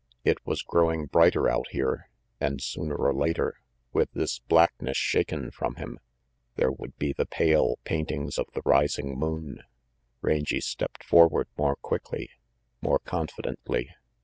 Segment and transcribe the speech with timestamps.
[0.23, 2.09] It was growing brighter out here,
[2.39, 3.61] and sooner or later,
[3.93, 5.99] with this blackness shaken from him,
[6.55, 9.61] there would be the pale paintings of the rising moon,
[10.23, 12.31] Rangy stepped forward more quickly,
[12.81, 13.89] more con fidently.